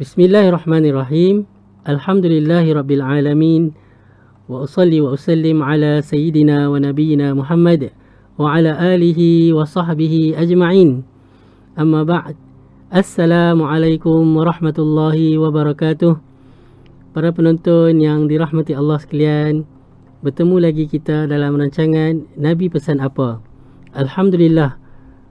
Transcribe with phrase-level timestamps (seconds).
[0.00, 1.44] Bismillahirrahmanirrahim.
[1.84, 3.76] Alhamdulillahirabbil alamin.
[4.48, 7.92] Wa usalli wa usallim ala sayyidina wa nabiyyina Muhammad
[8.40, 11.04] wa ala alihi wa sahbihi ajma'in.
[11.76, 12.32] Amma ba'd.
[12.88, 16.16] Assalamualaikum warahmatullahi wabarakatuh.
[17.12, 19.68] Para penonton yang dirahmati Allah sekalian,
[20.24, 23.44] bertemu lagi kita dalam rancangan Nabi pesan apa?
[23.92, 24.80] Alhamdulillah.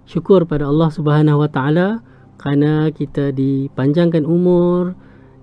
[0.06, 2.06] Syukur pada Allah Subhanahu Wa Taala
[2.40, 4.96] kerana kita dipanjangkan umur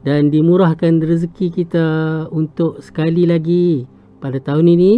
[0.02, 1.86] dan dimurahkan rezeki kita
[2.32, 3.84] untuk sekali lagi
[4.18, 4.92] pada tahun ini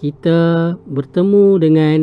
[0.00, 1.98] kita bertemu dengan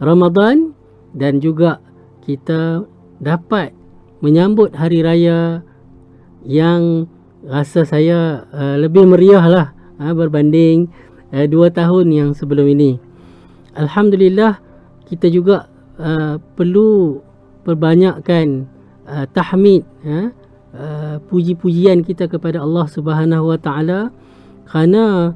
[0.00, 0.72] Ramadan
[1.12, 1.84] dan juga
[2.24, 2.88] kita
[3.20, 3.76] dapat
[4.24, 5.60] menyambut hari raya
[6.48, 7.10] yang
[7.44, 9.66] rasa saya uh, lebih meriah lah
[10.00, 10.88] uh, berbanding
[11.34, 12.96] uh, dua tahun yang sebelum ini.
[13.76, 14.58] Alhamdulillah
[15.06, 15.66] kita juga
[15.98, 17.20] uh, perlu
[17.66, 18.77] perbanyakkan
[19.08, 20.28] uh, tahmid uh,
[20.76, 24.00] uh, puji-pujian kita kepada Allah Subhanahu Wa Taala
[24.68, 25.34] kerana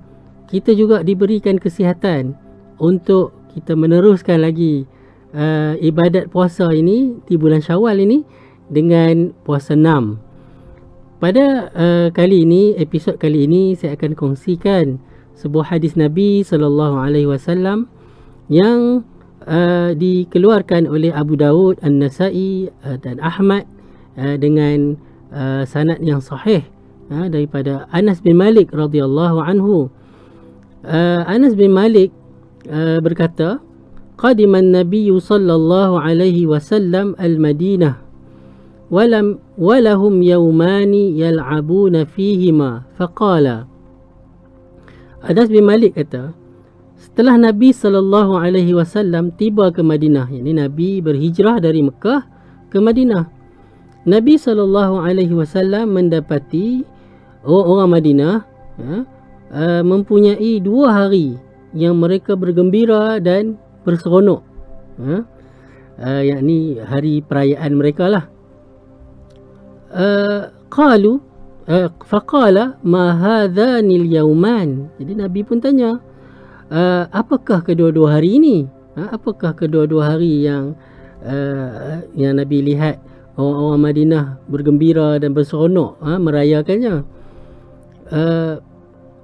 [0.52, 2.36] kita juga diberikan kesihatan
[2.76, 4.84] untuk kita meneruskan lagi
[5.32, 8.20] uh, ibadat puasa ini di bulan Syawal ini
[8.68, 10.32] dengan puasa 6.
[11.22, 14.98] Pada uh, kali ini, episod kali ini saya akan kongsikan
[15.38, 17.88] sebuah hadis Nabi sallallahu alaihi wasallam
[18.50, 19.06] yang
[19.47, 23.63] uh, dikeluarkan oleh Abu Dawud, An-Nasai uh, dan Ahmad
[24.19, 24.99] uh, dengan
[25.31, 26.67] uh, sanad yang sahih
[27.09, 29.87] uh, daripada Anas bin Malik radhiyallahu anhu.
[30.83, 32.11] Uh, Anas bin Malik
[32.69, 33.63] uh, berkata,
[34.19, 38.07] "Qadima an-nabiy sallallahu alaihi wasallam al-Madinah
[38.87, 43.67] ولم ولهم يومان يلعبون فيهما فقال
[45.27, 46.31] Anas bin Malik kata
[47.12, 52.24] Setelah Nabi sallallahu alaihi wasallam tiba ke Madinah, yakni Nabi berhijrah dari Mekah
[52.72, 53.28] ke Madinah.
[54.08, 56.80] Nabi sallallahu alaihi wasallam mendapati
[57.44, 58.48] orang Madinah
[58.80, 59.04] ya,
[59.52, 61.36] uh, mempunyai dua hari
[61.76, 64.40] yang mereka bergembira dan berseronok.
[64.96, 65.28] Ya.
[66.00, 68.24] Uh, yakni hari perayaan mereka lah.
[69.92, 71.20] Uh, qalu
[72.08, 74.88] faqala ma hadhanil yawman.
[74.96, 76.00] Jadi Nabi pun tanya,
[76.72, 78.56] uh, apakah kedua-dua hari ini?
[78.96, 80.72] Uh, apakah kedua-dua hari yang
[81.20, 82.98] uh, yang Nabi lihat
[83.36, 87.04] orang-orang Madinah bergembira dan berseronok uh, merayakannya?
[88.12, 88.60] Uh,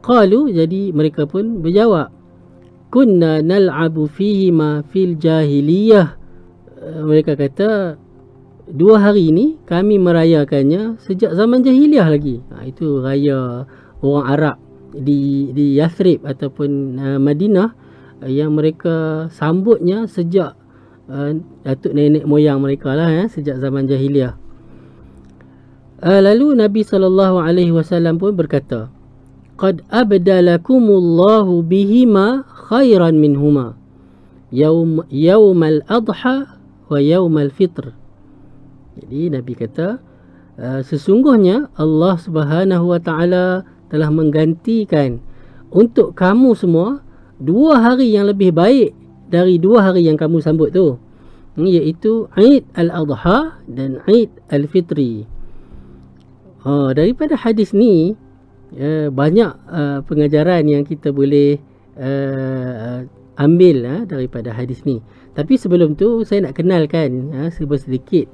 [0.05, 2.13] qalu jadi mereka pun berjawab,
[2.93, 6.17] kunna nal'abu fihi ma fil jahiliyah.
[6.79, 7.97] Uh, mereka kata
[8.69, 12.45] dua hari ini kami merayakannya sejak zaman jahiliah lagi.
[12.53, 13.65] Ha, itu raya
[14.05, 17.69] orang Arab di di Yathrib ataupun uh, Madinah
[18.25, 20.57] uh, yang mereka sambutnya sejak
[21.09, 21.31] uh,
[21.65, 24.37] datuk nenek moyang mereka lah ya sejak zaman jahiliah.
[25.99, 28.87] Uh, lalu Nabi sallallahu alaihi wasallam pun berkata,
[29.59, 33.75] "Qad abdalakumullahu bihima khairan minhuma.
[34.55, 36.55] Yaum yaumal adha
[36.87, 37.99] wa yaumal fitr."
[38.99, 39.99] Jadi Nabi kata,
[40.55, 45.21] uh, sesungguhnya Allah Subhanahu wa taala telah menggantikan
[45.69, 47.05] untuk kamu semua
[47.39, 48.93] dua hari yang lebih baik
[49.29, 50.97] dari dua hari yang kamu sambut tu
[51.59, 55.27] iaitu Eid Al-Adha dan Eid Al-Fitri.
[56.63, 58.15] Ha, daripada hadis ni
[58.79, 61.59] uh, banyak uh, pengajaran yang kita boleh
[61.99, 63.03] uh,
[63.39, 65.03] ambil uh, daripada hadis ni.
[65.35, 68.31] Tapi sebelum tu saya nak kenalkan uh, sedikit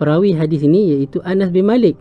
[0.00, 2.00] perawi hadis ini iaitu Anas bin Malik.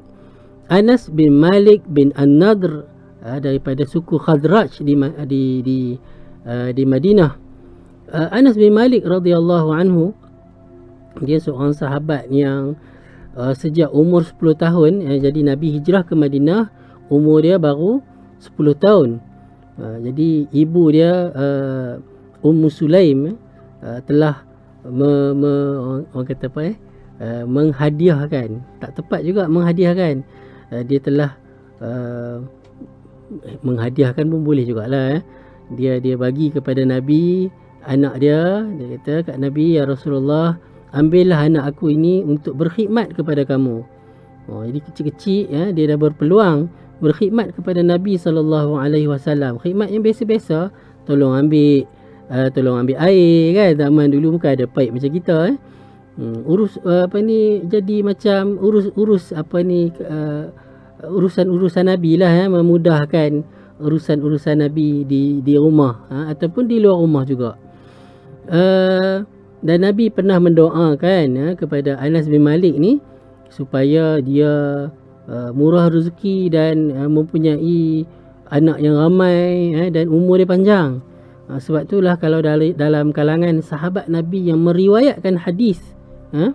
[0.71, 2.87] Anas bin Malik bin An-Nadr
[3.19, 4.95] uh, daripada suku Khadraj di
[5.27, 5.79] di di,
[6.47, 7.35] uh, di Madinah.
[8.07, 10.15] Uh, Anas bin Malik radhiyallahu anhu
[11.19, 12.79] dia seorang sahabat yang
[13.35, 16.71] uh, sejak umur 10 tahun uh, jadi Nabi hijrah ke Madinah
[17.11, 17.99] umur dia baru
[18.39, 19.19] 10 tahun.
[19.75, 21.99] Uh, jadi ibu dia uh,
[22.39, 23.35] Ummu Sulaim
[23.83, 24.47] uh, telah
[24.87, 25.53] me, me,
[26.15, 26.75] orang kata apa eh
[27.19, 30.23] uh, menghadiahkan tak tepat juga menghadiahkan
[30.71, 31.35] uh, dia telah
[31.83, 32.39] uh,
[33.63, 35.21] menghadiahkan pun boleh jugalah eh.
[35.71, 37.47] dia dia bagi kepada nabi
[37.87, 40.59] anak dia dia kata kat nabi ya Rasulullah
[40.91, 43.87] ambillah anak aku ini untuk berkhidmat kepada kamu.
[44.51, 46.67] Oh jadi kecil-kecil ya dia dah berpeluang
[46.99, 49.57] berkhidmat kepada nabi sallallahu alaihi wasallam.
[49.63, 50.69] Khidmat yang biasa-biasa
[51.07, 51.87] tolong ambil
[52.27, 53.87] uh, tolong ambil air kan?
[53.87, 55.57] Zaman dulu bukan ada pipe macam kita eh
[56.21, 60.53] Hmm, urus uh, apa ni jadi macam urus-urus apa ni uh,
[61.01, 63.41] urusan-urusan nabi lah ya memudahkan
[63.81, 67.57] urusan-urusan nabi di di rumah ha, ataupun di luar rumah juga.
[68.45, 69.25] Uh,
[69.65, 73.01] dan nabi pernah mendoakan ya, kepada Anas bin Malik ni
[73.49, 74.53] supaya dia
[75.25, 78.05] uh, murah rezeki dan uh, mempunyai
[78.51, 81.01] anak yang ramai eh, dan umur dia panjang.
[81.49, 82.45] Uh, sebab itulah kalau
[82.77, 85.81] dalam kalangan sahabat Nabi yang meriwayatkan hadis,
[86.31, 86.51] uh,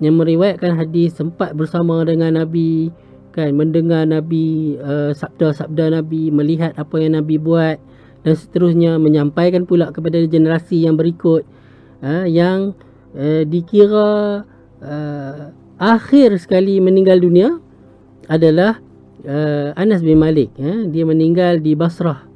[0.00, 2.88] yang meriwayatkan hadis sempat bersama dengan Nabi,
[3.36, 3.52] kan?
[3.52, 7.76] Mendengar Nabi uh, sabda-sabda Nabi, melihat apa yang Nabi buat
[8.20, 11.44] dan seterusnya menyampaikan pula kepada generasi yang berikut
[12.04, 12.76] uh, yang
[13.16, 14.44] uh, dikira
[14.84, 15.40] uh,
[15.80, 17.56] akhir sekali meninggal dunia
[18.28, 18.76] adalah
[19.24, 22.28] uh, Anas bin Malik ya dia meninggal di Basrah.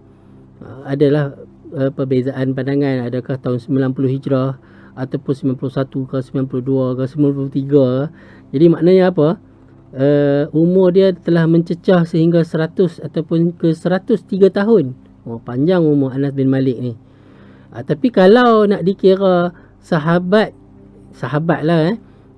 [0.65, 1.37] Uh, adalah
[1.77, 3.05] uh, perbezaan pandangan.
[3.13, 4.57] Adakah tahun 90 Hijrah
[4.95, 9.29] ataupun 91 ke 92 ke 93 jadi maknanya apa
[9.95, 14.95] uh, umur dia telah mencecah sehingga 100 ataupun ke 103 tahun
[15.27, 16.95] oh panjang umur Anas bin Malik ni
[17.75, 19.51] uh, tapi kalau nak dikira
[19.83, 20.55] sahabat
[21.15, 21.97] sahabat lah eh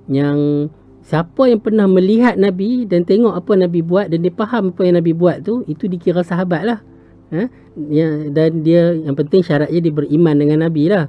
[0.09, 0.69] yang
[1.07, 4.99] Siapa yang pernah melihat Nabi dan tengok apa Nabi buat dan dia faham apa yang
[4.99, 6.83] Nabi buat tu, itu dikira sahabat lah.
[7.31, 7.47] Ha?
[7.87, 11.07] Ya, dan dia yang penting syaratnya dia beriman dengan Nabi lah.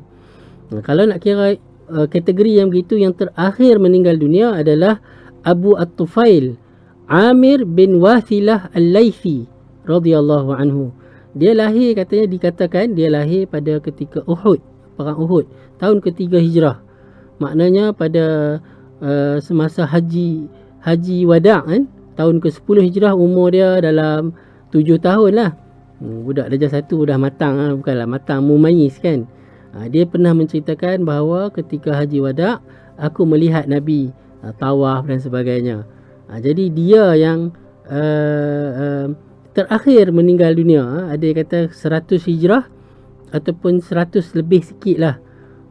[0.67, 1.55] Kalau nak kira
[1.87, 4.99] uh, kategori yang begitu yang terakhir meninggal dunia adalah
[5.47, 6.59] Abu At-Tufail
[7.07, 9.47] Amir bin Wathilah Al-Laythi
[9.87, 10.91] radhiyallahu anhu.
[11.37, 14.59] Dia lahir katanya dikatakan dia lahir pada ketika Uhud,
[14.99, 15.47] perang Uhud,
[15.79, 16.83] tahun ketiga Hijrah.
[17.39, 18.59] Maknanya pada
[18.99, 20.49] uh, semasa haji
[20.83, 21.81] haji wada' kan
[22.17, 24.33] tahun ke-10 hijrah umur dia dalam
[24.73, 25.51] 7 tahun lah
[26.01, 29.29] hmm, budak darjah satu dah matang lah bukanlah matang mumayis kan
[29.73, 32.61] uh, dia pernah menceritakan bahawa ketika haji wada'
[32.95, 35.83] aku melihat Nabi uh, tawaf dan sebagainya
[36.29, 37.51] uh, jadi dia yang
[37.89, 39.07] uh, uh,
[39.51, 42.69] terakhir meninggal dunia ada yang kata 100 hijrah
[43.33, 45.15] ataupun 100 lebih sikit lah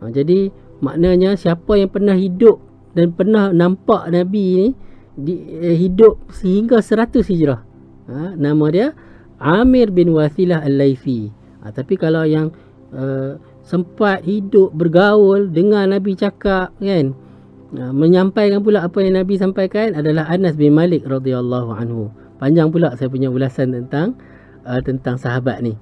[0.02, 0.50] uh, jadi
[0.81, 2.60] maknanya siapa yang pernah hidup
[2.96, 4.69] dan pernah nampak Nabi ni
[5.16, 7.60] di, eh, hidup sehingga 100 hijrah.
[8.06, 8.88] Ha, nama dia
[9.37, 11.32] Amir bin Wasilah Al-Laifi.
[11.60, 12.52] Ha, tapi kalau yang
[12.94, 13.37] uh,
[13.67, 17.19] sempat hidup bergaul dengan Nabi cakap kan
[17.75, 22.15] uh, menyampaikan pula apa yang Nabi sampaikan adalah Anas bin Malik radhiyallahu anhu.
[22.39, 24.15] Panjang pula saya punya ulasan tentang
[24.63, 25.75] uh, tentang sahabat ni.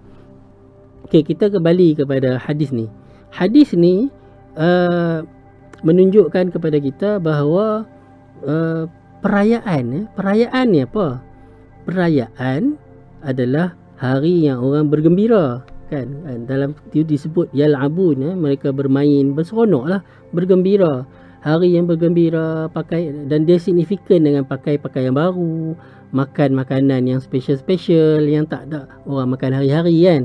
[1.04, 2.88] Okey, kita kembali kepada hadis ni.
[3.28, 4.08] Hadis ni
[4.56, 5.20] uh,
[5.84, 7.84] menunjukkan kepada kita bahawa
[8.40, 8.88] uh,
[9.20, 11.20] perayaan eh, perayaan ni apa
[11.84, 12.80] perayaan
[13.20, 16.38] adalah hari yang orang bergembira kan, kan?
[16.48, 21.04] dalam itu disebut yal'abun eh, mereka bermain berseronoklah bergembira
[21.44, 25.76] hari yang bergembira pakai dan dia signifikan dengan pakai pakaian baru
[26.14, 30.22] makan makanan yang special-special yang tak ada orang makan hari-hari kan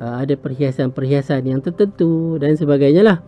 [0.00, 3.18] uh, ada perhiasan-perhiasan yang tertentu dan sebagainya lah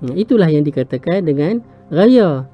[0.00, 2.44] Hmm, itulah yang dikatakan dengan raya.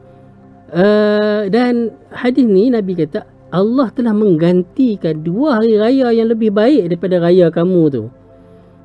[0.73, 6.89] Uh, dan hadis ni Nabi kata Allah telah menggantikan dua hari raya yang lebih baik
[6.89, 8.05] daripada raya kamu tu.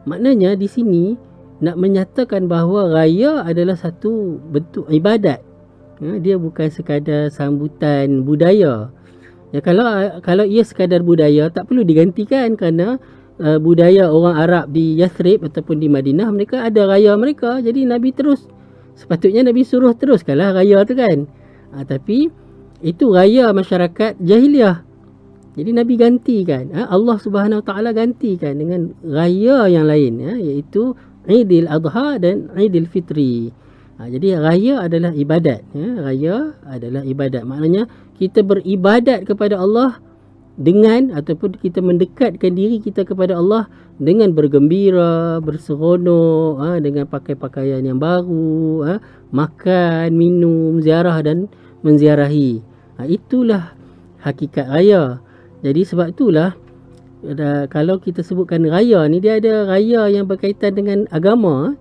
[0.07, 1.19] Maknanya di sini
[1.59, 5.43] nak menyatakan bahawa raya adalah satu bentuk ibadat.
[5.99, 8.93] Ya, dia bukan sekadar sambutan budaya.
[9.51, 9.87] Ya kalau
[10.23, 12.99] kalau ia sekadar budaya tak perlu digantikan kerana
[13.39, 18.11] uh, budaya orang Arab di Yathrib ataupun di Madinah mereka ada raya mereka jadi Nabi
[18.11, 18.43] terus
[18.97, 21.31] sepatutnya Nabi suruh teruskanlah raya tu kan
[21.71, 22.27] uh, tapi
[22.83, 24.83] itu raya masyarakat jahiliah
[25.57, 30.93] jadi Nabi gantikan uh, Allah Subhanahu taala gantikan dengan raya yang lain uh, iaitu
[31.25, 33.49] Aidil Adha dan Aidil Fitri.
[33.97, 37.41] Uh, jadi raya adalah ibadat uh, raya adalah ibadat.
[37.41, 37.89] Maknanya
[38.21, 39.97] kita beribadat kepada Allah
[40.57, 43.69] dengan ataupun kita mendekatkan diri kita kepada Allah
[44.01, 48.93] dengan bergembira, berseronok, ha, dengan pakai pakaian yang baru, ha,
[49.29, 51.45] makan, minum, ziarah dan
[51.85, 52.61] menziarahi.
[52.97, 53.77] Ha, itulah
[54.25, 55.21] hakikat raya.
[55.65, 56.53] Jadi sebab itulah
[57.73, 61.73] kalau kita sebutkan raya ni dia ada raya yang berkaitan dengan agama.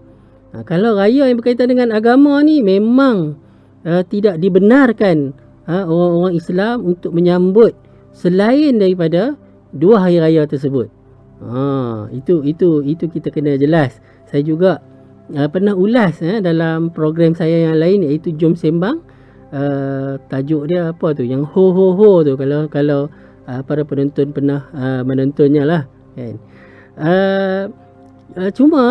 [0.54, 3.36] Ha, kalau raya yang berkaitan dengan agama ni memang
[3.84, 5.36] uh, tidak dibenarkan
[5.68, 7.76] ha, orang-orang Islam untuk menyambut
[8.16, 9.36] selain daripada
[9.76, 10.88] dua hari raya tersebut.
[11.44, 14.00] Ha, itu itu itu kita kena jelas.
[14.32, 14.80] Saya juga
[15.36, 19.04] uh, pernah ulas eh, dalam program saya yang lain iaitu Jom Sembang.
[19.46, 21.22] Uh, tajuk dia apa tu?
[21.22, 23.00] Yang ho ho ho tu kalau kalau
[23.46, 25.82] uh, para penonton pernah uh, menontonnya lah
[26.18, 26.34] kan.
[26.96, 27.64] Uh,
[28.36, 28.82] uh, cuma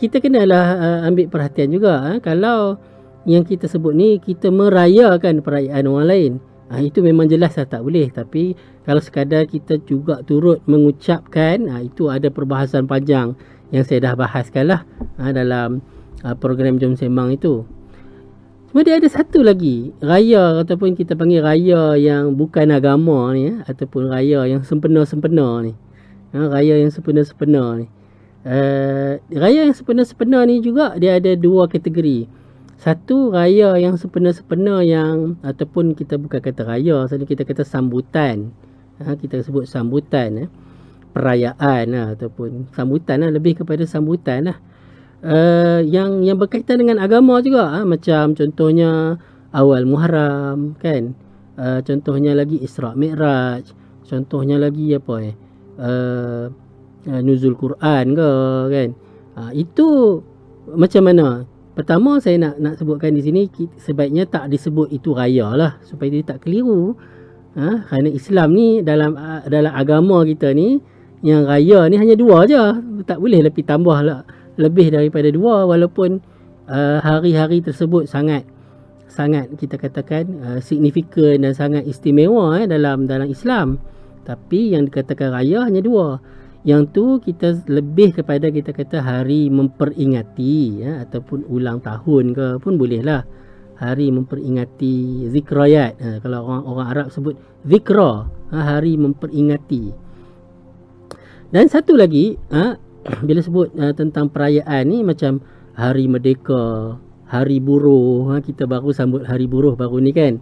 [0.00, 2.80] kita kenalah uh, ambil perhatian juga eh, kalau
[3.24, 6.32] yang kita sebut ni kita merayakan perayaan orang lain.
[6.64, 8.56] Ha, itu memang jelas lah tak boleh Tapi
[8.88, 13.36] kalau sekadar kita juga turut mengucapkan ha, Itu ada perbahasan panjang
[13.68, 14.80] yang saya dah bahaskan lah
[15.20, 15.84] ha, Dalam
[16.24, 17.68] ha, program Jom Sembang itu
[18.74, 24.10] Kemudian ada satu lagi raya ataupun kita panggil raya yang bukan agama ni ya, ataupun
[24.10, 25.78] raya yang sempena-sempena ni.
[26.34, 27.86] Ha, raya yang sempena-sempena ni.
[28.42, 32.26] Uh, raya yang sempena-sempena ni juga dia ada dua kategori.
[32.74, 38.50] Satu raya yang sempena-sempena yang ataupun kita bukan kata raya, selalu kita kata sambutan.
[38.98, 40.48] Ha, kita sebut sambutan eh.
[41.14, 44.58] perayaan lah, ataupun sambutan lah, lebih kepada sambutan lah
[45.24, 47.80] uh, yang yang berkaitan dengan agama juga ha?
[47.82, 49.16] macam contohnya
[49.50, 51.16] awal Muharram kan?
[51.54, 53.64] Uh, contohnya lagi Isra Mi'raj
[54.04, 55.34] contohnya lagi apa eh?
[55.74, 56.46] Uh,
[57.08, 58.30] uh, nuzul Quran ke
[58.70, 58.88] kan?
[59.34, 60.20] Uh, itu
[60.70, 61.28] macam mana?
[61.74, 66.22] Pertama saya nak nak sebutkan di sini sebaiknya tak disebut itu raya lah supaya dia
[66.22, 66.94] tak keliru.
[67.54, 67.86] Ha?
[67.86, 69.14] kerana Islam ni dalam
[69.46, 70.82] dalam agama kita ni
[71.22, 72.62] yang raya ni hanya dua je.
[73.06, 74.22] Tak boleh lebih tambah lah
[74.56, 76.22] lebih daripada dua walaupun
[76.70, 78.46] uh, hari-hari tersebut sangat
[79.10, 83.78] sangat kita katakan uh, signifikan dan sangat istimewa eh, dalam dalam Islam.
[84.24, 86.18] Tapi yang dikatakan raya hanya dua.
[86.64, 92.80] Yang tu kita lebih kepada kita kata hari memperingati ya, ataupun ulang tahun ke pun
[92.80, 93.20] boleh lah
[93.76, 97.34] hari memperingati zikrayat ha, kalau orang orang Arab sebut
[97.68, 99.92] zikra ha, hari memperingati.
[101.52, 102.80] Dan satu lagi ha,
[103.24, 105.44] bila sebut uh, tentang perayaan ni macam
[105.76, 106.96] hari merdeka,
[107.28, 110.40] hari buruh, ha, kita baru sambut hari buruh baru ni kan.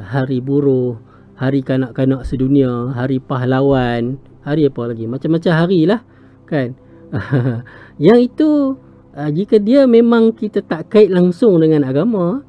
[0.00, 0.96] Hari buruh,
[1.36, 5.04] hari kanak-kanak sedunia, hari pahlawan, hari apa lagi?
[5.04, 6.00] Macam-macam hari lah
[6.48, 6.72] kan.
[8.00, 8.50] Yang itu
[9.12, 12.40] uh, jika dia memang kita tak kait langsung dengan agama,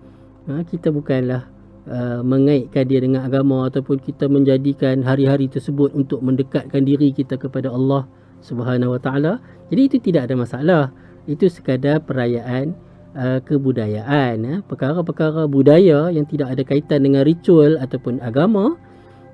[0.48, 1.52] uh, kita bukanlah
[1.92, 7.68] uh, mengaitkan dia dengan agama ataupun kita menjadikan hari-hari tersebut untuk mendekatkan diri kita kepada
[7.68, 8.08] Allah
[8.42, 9.34] Subhanahu Wa Taala.
[9.70, 10.84] Jadi itu tidak ada masalah.
[11.30, 12.74] Itu sekadar perayaan
[13.14, 18.76] uh, kebudayaan, uh, perkara-perkara budaya yang tidak ada kaitan dengan ritual ataupun agama.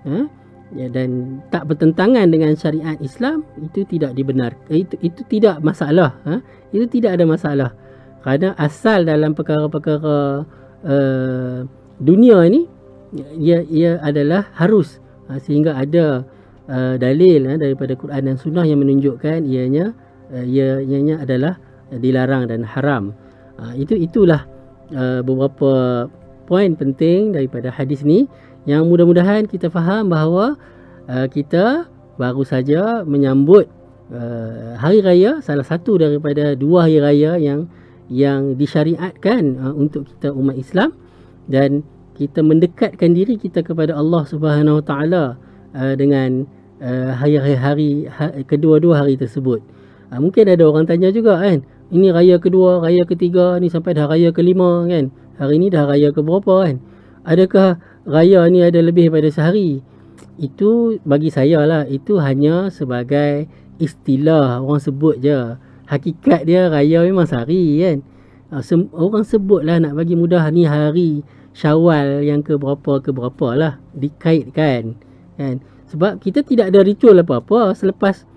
[0.05, 0.27] Uh,
[0.75, 6.43] ya, dan tak bertentangan dengan syariat Islam itu tidak dibenarkan itu itu tidak masalah ha?
[6.75, 7.69] itu tidak ada masalah
[8.25, 10.43] kerana asal dalam perkara-perkara
[10.83, 11.59] uh,
[12.01, 12.67] dunia ini
[13.39, 14.99] ia ia adalah harus
[15.31, 16.27] ha, sehingga ada
[16.67, 19.95] uh, dalil uh, daripada Quran dan Sunnah yang menunjukkan ianya
[20.31, 21.59] uh, ia ianya adalah
[21.91, 23.15] uh, dilarang dan haram.
[23.57, 24.45] Uh, itu itulah
[24.93, 26.05] uh, beberapa
[26.47, 28.29] poin penting daripada hadis ni
[28.67, 30.55] yang mudah-mudahan kita faham bahawa
[31.07, 31.87] uh, kita
[32.19, 33.67] baru saja menyambut
[34.11, 37.67] uh, hari raya salah satu daripada dua hari raya yang
[38.07, 40.95] yang disyariatkan uh, untuk kita umat Islam
[41.47, 41.83] dan
[42.15, 45.25] kita mendekatkan diri kita kepada Allah Subhanahu Wa Taala
[45.77, 46.49] dengan
[46.81, 49.61] uh, hari-hari ha, kedua-dua hari tersebut.
[50.09, 54.07] Uh, mungkin ada orang tanya juga kan, ini raya kedua, raya ketiga, ni sampai dah
[54.07, 55.11] raya kelima kan.
[55.37, 56.75] Hari ni dah raya ke berapa kan?
[57.27, 59.83] Adakah raya ni ada lebih daripada sehari?
[60.37, 65.57] Itu bagi saya lah, itu hanya sebagai istilah orang sebut je.
[65.87, 67.97] Hakikat dia raya memang sehari kan.
[68.47, 73.11] Uh, se- orang sebut lah nak bagi mudah ni hari syawal yang ke berapa ke
[73.11, 73.73] berapa lah.
[73.95, 74.97] Dikaitkan
[75.37, 75.63] kan.
[75.87, 78.27] Sebab kita tidak ada ritual apa-apa selepas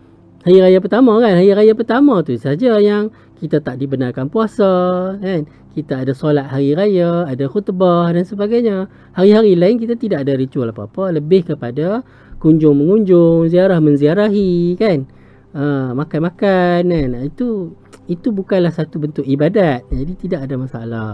[0.46, 1.34] hari raya pertama kan.
[1.34, 4.70] Hari raya pertama tu saja yang kita tak dibenarkan puasa
[5.18, 5.48] kan.
[5.70, 8.90] Kita ada solat hari raya, ada khutbah dan sebagainya.
[9.14, 11.14] Hari-hari lain kita tidak ada ritual apa-apa.
[11.14, 12.02] Lebih kepada
[12.42, 15.06] kunjung-mengunjung, ziarah menziarahi kan.
[15.54, 17.08] Uh, makan-makan kan.
[17.22, 17.78] Itu
[18.10, 19.86] itu bukanlah satu bentuk ibadat.
[19.94, 21.12] Jadi tidak ada masalah.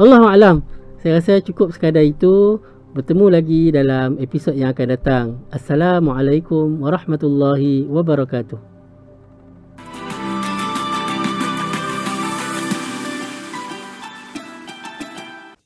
[0.00, 0.64] Allahuakbar.
[1.04, 2.64] Saya rasa cukup sekadar itu.
[2.92, 5.40] Bertemu lagi dalam episod yang akan datang.
[5.48, 8.60] Assalamualaikum warahmatullahi wabarakatuh.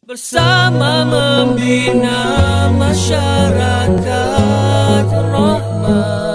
[0.06, 2.22] Bersama membina
[2.70, 4.06] masyarakat
[5.10, 6.25] rahmat